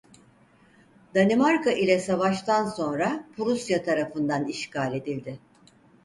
Danimarka 1.15 1.71
ile 1.73 1.99
savaştan 1.99 2.65
sonra 2.67 3.23
Prusya 3.37 3.83
tarafından 3.83 4.45
işgal 4.47 4.93
edildi. 4.93 5.39